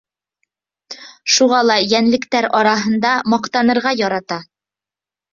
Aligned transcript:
Шуға 1.33 1.59
ла 1.65 1.75
йәнлектәр 1.91 2.47
араһында 2.59 3.11
маҡтанырға 3.35 3.93
ярата. 3.99 4.39